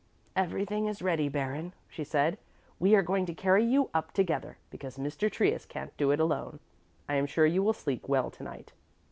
[0.35, 2.39] "Everything is ready, Baron," she said;
[2.79, 5.31] "we are going to carry you up together, because Mr.
[5.31, 6.59] Trius can't do it alone.
[7.07, 8.73] I am sure you will sleep well to night."